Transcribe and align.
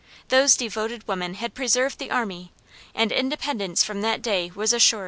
Those 0.29 0.55
devoted 0.57 1.07
women 1.07 1.35
had 1.35 1.53
preserved 1.53 1.99
the 1.99 2.09
army, 2.09 2.51
and 2.95 3.11
Independence 3.11 3.83
from 3.83 4.01
that 4.01 4.23
day 4.23 4.51
was 4.55 4.73
assured. 4.73 4.99